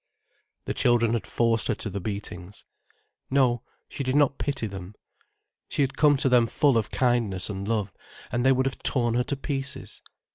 [0.65, 2.65] The children had forced her to the beatings.
[3.29, 4.95] No, she did not pity them.
[5.67, 7.93] She had come to them full of kindness and love,
[8.31, 10.01] and they would have torn her to pieces.